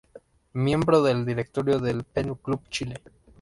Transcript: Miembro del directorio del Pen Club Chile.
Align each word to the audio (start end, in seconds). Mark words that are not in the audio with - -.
Miembro 0.53 1.03
del 1.03 1.27
directorio 1.27 1.77
del 1.77 2.03
Pen 2.05 2.33
Club 2.41 2.67
Chile. 2.69 3.03